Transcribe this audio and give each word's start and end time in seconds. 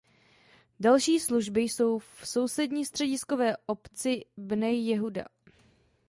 Další 0.79 1.19
služby 1.19 1.61
jsou 1.61 1.99
v 1.99 2.21
sousední 2.23 2.85
střediskové 2.85 3.57
obci 3.65 4.25
Bnej 4.37 4.85
Jehuda. 4.85 5.25